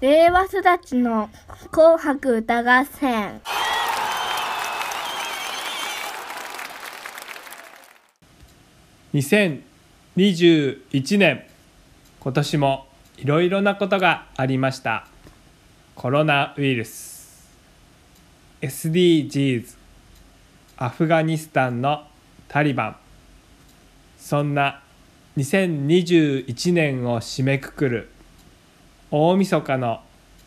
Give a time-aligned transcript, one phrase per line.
[0.00, 1.28] 令和育ちの
[1.70, 3.42] 紅白歌合戦。
[9.12, 11.44] 2021年。
[12.18, 12.86] 今年も
[13.18, 15.06] いろいろなことがありました。
[15.94, 17.50] コロナウイルス。
[18.62, 19.76] SDGs
[20.78, 22.06] アフガニスタンの
[22.48, 22.96] タリバン。
[24.16, 24.80] そんな
[25.36, 28.08] 2021年を締めくくる
[29.12, 30.02] 大晦日の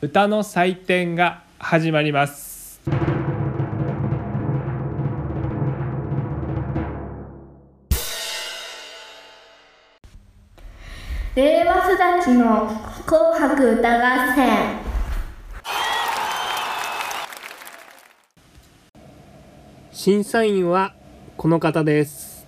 [0.00, 2.80] 歌の祭典が始まります。
[11.34, 12.70] 令和育ちの
[13.04, 14.78] 紅白歌合戦。
[19.92, 20.94] 審査員は
[21.36, 22.46] この方です。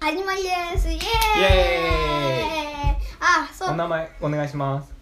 [0.00, 0.90] 始まりです。
[0.90, 0.98] イエーイ。
[0.98, 2.96] イエーイ。
[3.18, 4.97] あ、そう、お名前お願いします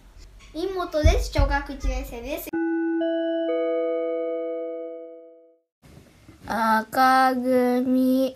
[0.59, 1.31] 妹です。
[1.35, 2.49] 小学1年生です。
[6.47, 8.35] 赤組。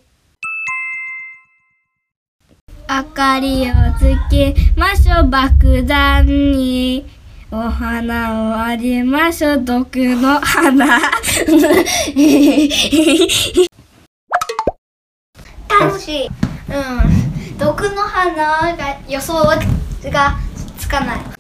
[2.91, 5.31] 明かりをつけましょう。
[5.31, 7.07] 爆弾に。
[7.51, 9.65] お花をあげましょう。
[9.65, 11.01] 毒の花。
[15.71, 16.27] 楽しい。
[16.27, 17.59] うん。
[17.59, 19.59] 毒の花が予想が
[20.79, 21.40] つかない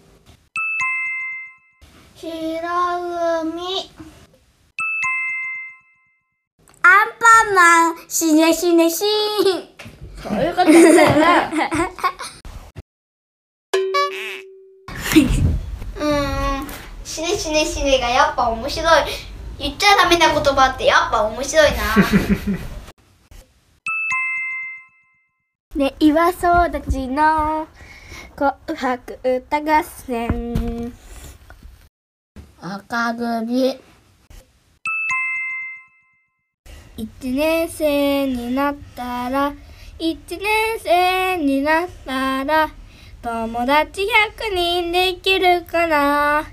[7.40, 11.70] ンパンマンしねしねしーそういうことだよね。
[16.00, 16.66] うん
[17.04, 19.04] しねしねしねがやっぱ面白い。
[19.58, 21.78] 言っちゃダメな言葉ってやっぱ面白いな。
[25.76, 26.38] ね岩育
[26.90, 27.66] ちの。
[28.36, 30.92] 紅白歌合戦。
[32.60, 33.80] 赤組
[37.00, 39.54] 一年生になったら
[39.98, 40.38] 一年
[40.78, 42.68] 生になったら
[43.22, 46.46] 友達100人できるかな？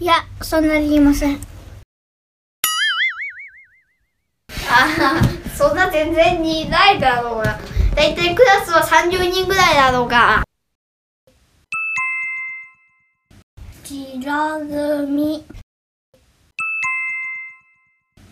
[0.00, 1.38] いやそんなに言いません。
[4.70, 7.58] あーそんな全然にいないだろうが。
[7.94, 10.42] だいたいクラスは30人ぐらいだろうが。
[13.84, 15.44] 白組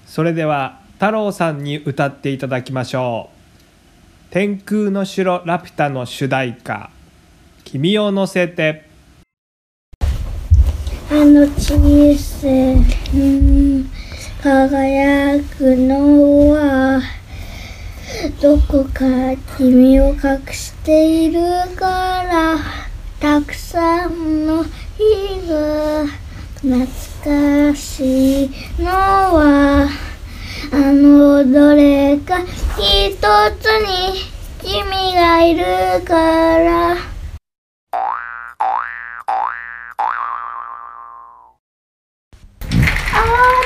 [0.06, 4.32] それでは太郎さんに歌っていただきましょう。
[4.32, 6.90] 天空の城ラピュタの主題歌。
[7.62, 8.84] 君を乗せて。
[11.08, 13.84] あの小さい
[14.42, 17.00] 輝くのは
[18.42, 19.04] どこか
[19.56, 21.40] 君を隠している
[21.76, 22.56] から
[23.20, 26.06] たくさんの日が
[26.56, 28.50] 懐かしい
[28.80, 30.07] のは。
[30.72, 32.40] あのどれか
[32.76, 33.16] 一
[33.60, 34.20] つに
[34.60, 35.64] 君がいる
[36.04, 36.92] から。
[36.92, 36.96] あ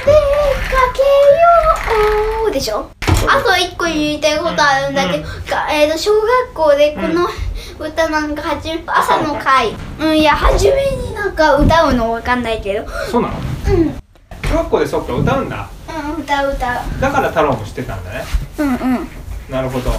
[0.04, 0.14] 出か
[0.94, 2.50] けよう。
[2.52, 2.90] でしょ？
[3.28, 7.28] あと一個言いたいことあるんだけど、がえー、と小学校でこの
[7.78, 12.86] 歌なんか始め朝の会うんいや初めになんか歌うのわかんないけど。
[13.10, 13.34] そうなの？
[13.68, 14.01] うんうん
[14.52, 15.70] 小学校でそっか歌うんだ。
[16.18, 17.00] 歌う歌う。
[17.00, 18.22] だから太郎も知ってたんだね。
[18.58, 19.08] うんうん。
[19.48, 19.92] なるほど。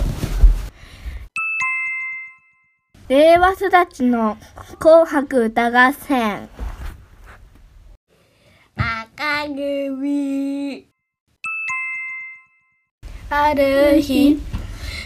[3.08, 4.38] 令和育ちの
[4.78, 6.50] 紅白歌合戦。
[8.76, 10.88] 赤組
[13.32, 14.40] ある日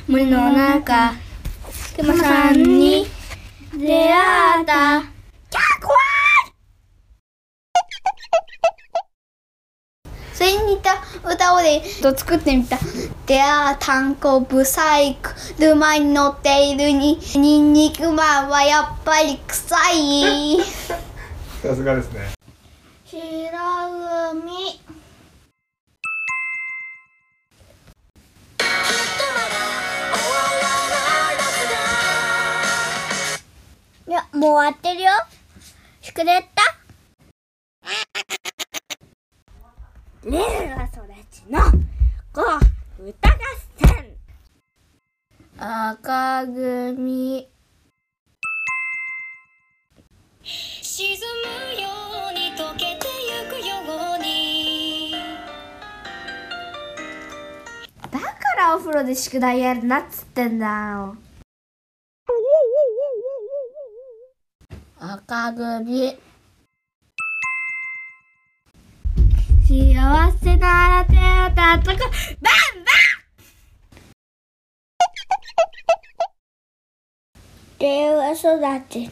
[0.09, 1.13] 森の中
[1.95, 3.05] 熊さんに
[3.77, 5.03] 出会った
[5.49, 5.97] キャー怖
[10.37, 12.77] それに似た歌をでと作ってみた
[13.25, 15.31] 「であ炭鉱ブサイク。
[15.57, 17.19] 沼に乗っているに。
[17.35, 20.61] ニンニクマンはやっぱり臭い」
[21.61, 22.31] さすがですね。
[23.05, 23.19] 白
[24.31, 24.81] 組
[34.07, 35.11] いやもう終わってるよ。
[36.01, 36.77] 宿題やった。
[40.29, 40.66] 令和育ち
[41.49, 41.61] の
[42.33, 43.33] 紅白歌合
[43.77, 44.17] 戦
[45.57, 47.47] 赤組
[50.43, 51.87] 沈むよ
[52.31, 53.75] うに溶けてゆくよ
[54.15, 55.15] うに。
[58.11, 58.27] だか
[58.57, 60.67] らお風呂で宿題やるなっつってんだ。
[60.67, 61.15] よ
[64.99, 66.17] 赤組
[69.67, 69.75] 幸
[70.41, 71.19] せなら手を
[71.53, 72.07] たたくバンバン。
[77.77, 78.39] 令和育
[78.89, 79.11] ちの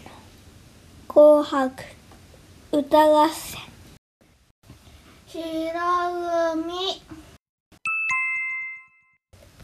[1.09, 1.83] 紅白
[2.71, 3.59] 歌合戦。
[5.27, 5.43] 白
[6.53, 7.01] 組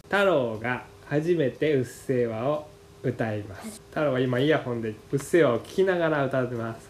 [0.04, 2.68] 太郎が初めてうっせぇわを
[3.02, 3.82] 歌います。
[3.92, 6.90] 太郎は今イヤホンでうっせぇわを聞きながら歌ってます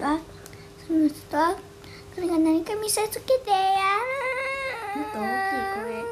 [0.00, 0.18] あ
[1.08, 1.36] その人？
[1.36, 1.56] は
[2.14, 3.56] これが何か見せつけてや
[4.94, 5.00] る。
[5.00, 6.04] もっと大きい声。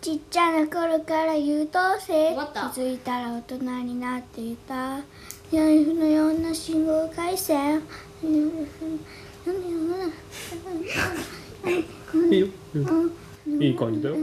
[0.00, 2.38] ちっちゃな頃から優等生気
[2.80, 5.00] づいたら大人になっていた。
[5.50, 7.82] ヤイフのような信号回線。
[8.22, 8.28] い
[12.36, 12.46] いよ
[13.46, 14.16] いい感じだよ。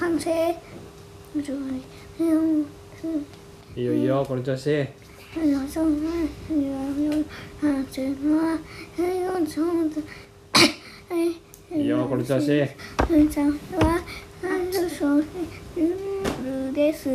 [0.00, 0.56] 完成
[3.76, 4.88] いいよいいよこの調子
[11.72, 14.00] いいよこの調子ちゃんは
[14.96, 15.24] そう
[16.72, 17.08] です。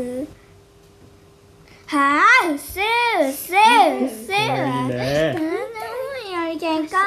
[1.87, 4.87] はあ、うっせ、うっせ、うっせえいいわ。
[4.87, 6.99] ねうより健康で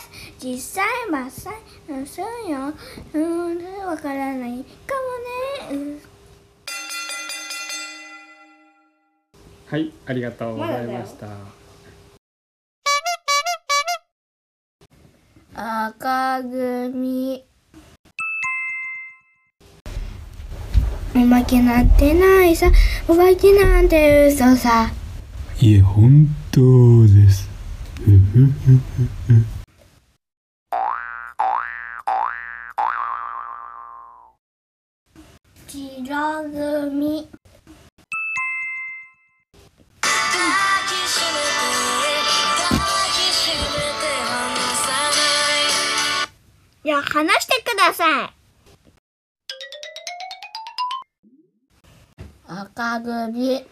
[0.00, 0.44] す。
[0.44, 2.72] 実際、まっさい、うんそうよ。
[3.14, 4.94] うん、わからないか
[5.70, 5.82] もね。
[5.82, 6.07] う
[9.70, 11.26] はいありがとうございました。
[15.54, 17.44] 赤組。
[21.14, 22.70] おまけなんてないさ。
[23.08, 24.90] お化けなんて嘘さ。
[25.60, 26.60] いえ、本当
[27.06, 27.50] です。
[27.96, 29.58] ふふふふふ。
[35.66, 37.28] 白組
[46.88, 48.30] いや話してください。
[52.46, 53.66] 赤組。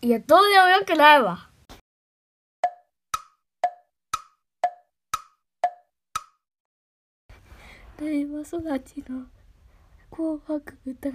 [0.00, 1.50] いやどうでもよくないわ
[8.00, 9.26] 令和育ちの
[10.10, 11.12] 紅白歌合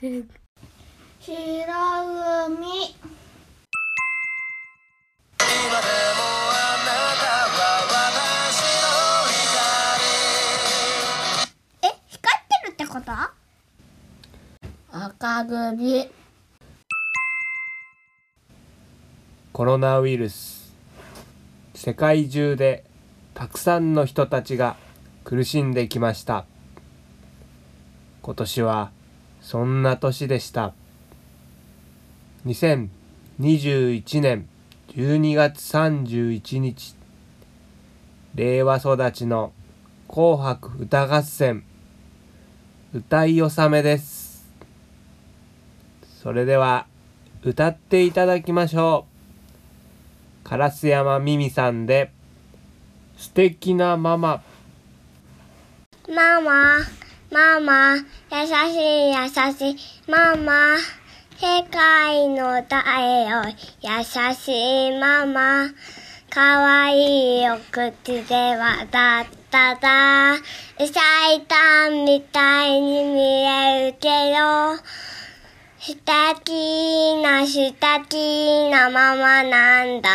[0.00, 0.30] 戦
[1.28, 1.44] 白組今で
[2.56, 2.64] も
[5.36, 6.88] あな
[7.20, 7.52] たは
[7.92, 8.88] 私の
[11.82, 13.12] 光え光ってるってこと？
[14.90, 16.08] 赤組
[19.52, 20.72] コロナウイルス。
[21.74, 22.86] 世界中で
[23.34, 24.76] たくさんの人たちが
[25.24, 26.46] 苦しんできました。
[28.22, 28.92] 今年は
[29.42, 30.72] そんな年でした
[32.48, 34.48] 2021年
[34.96, 36.96] 12月31日
[38.34, 39.52] 令和育ちの
[40.08, 41.62] 紅白歌合戦
[42.94, 44.48] 歌い納めです。
[46.22, 46.86] それでは
[47.42, 49.04] 歌っていただきましょ
[50.44, 50.48] う。
[50.48, 52.10] 烏山美美さんで
[53.18, 54.42] 素敵なママ。
[56.08, 56.78] ママ
[57.30, 60.76] ママ優しい優しいママ。
[61.40, 65.68] 世界の太陽優しいママ
[66.28, 70.34] かわいいお口ではだっただ。
[70.78, 74.78] 最短みたいに見えるけど
[75.78, 80.10] 素敵な素敵なママなんだ。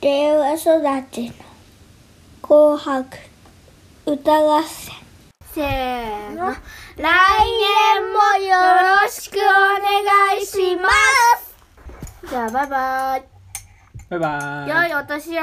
[0.00, 0.62] 令和育
[1.10, 1.34] ちの
[2.40, 3.18] 紅白
[4.06, 5.01] 歌合戦。
[5.54, 6.46] せーの。
[6.46, 6.56] 来
[6.96, 7.04] 年
[8.10, 8.56] もよ
[9.04, 10.88] ろしくお願いしま
[11.38, 11.54] す。
[12.26, 13.24] じゃあバイバイ。
[14.08, 14.90] バイバイ。
[14.90, 15.42] 良いお年を。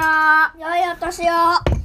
[0.57, 1.78] 良いお年を